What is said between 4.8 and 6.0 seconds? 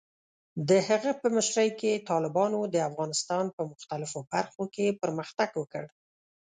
پرمختګ وکړ.